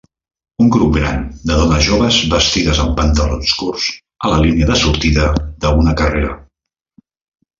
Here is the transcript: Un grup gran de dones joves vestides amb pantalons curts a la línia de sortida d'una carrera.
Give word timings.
Un 0.63 0.69
grup 0.75 0.93
gran 0.99 1.19
de 1.49 1.57
dones 1.59 1.83
joves 1.87 2.15
vestides 2.31 2.79
amb 2.85 2.95
pantalons 3.01 3.53
curts 3.59 3.91
a 4.25 4.31
la 4.33 4.39
línia 4.47 4.71
de 4.73 4.79
sortida 4.85 5.27
d'una 5.67 5.97
carrera. 6.03 6.33